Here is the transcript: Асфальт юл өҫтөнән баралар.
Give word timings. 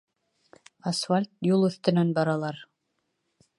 Асфальт 0.91 1.29
юл 1.49 1.69
өҫтөнән 1.69 2.17
баралар. 2.19 2.61